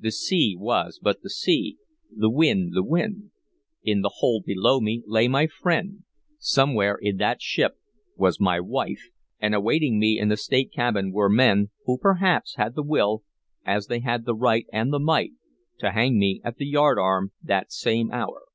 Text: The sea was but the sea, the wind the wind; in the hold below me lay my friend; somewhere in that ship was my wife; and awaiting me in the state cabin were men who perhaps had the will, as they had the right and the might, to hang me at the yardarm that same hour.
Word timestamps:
The 0.00 0.10
sea 0.10 0.56
was 0.58 0.98
but 1.00 1.22
the 1.22 1.30
sea, 1.30 1.76
the 2.12 2.28
wind 2.28 2.72
the 2.74 2.82
wind; 2.82 3.30
in 3.84 4.00
the 4.00 4.10
hold 4.16 4.42
below 4.44 4.80
me 4.80 5.04
lay 5.06 5.28
my 5.28 5.46
friend; 5.46 6.02
somewhere 6.40 6.96
in 7.00 7.18
that 7.18 7.40
ship 7.40 7.74
was 8.16 8.40
my 8.40 8.58
wife; 8.58 9.10
and 9.38 9.54
awaiting 9.54 10.00
me 10.00 10.18
in 10.18 10.28
the 10.28 10.36
state 10.36 10.72
cabin 10.72 11.12
were 11.12 11.28
men 11.30 11.70
who 11.84 11.98
perhaps 11.98 12.56
had 12.56 12.74
the 12.74 12.82
will, 12.82 13.22
as 13.64 13.86
they 13.86 14.00
had 14.00 14.24
the 14.24 14.34
right 14.34 14.66
and 14.72 14.92
the 14.92 14.98
might, 14.98 15.34
to 15.78 15.92
hang 15.92 16.18
me 16.18 16.40
at 16.42 16.56
the 16.56 16.66
yardarm 16.66 17.30
that 17.40 17.70
same 17.70 18.10
hour. 18.10 18.46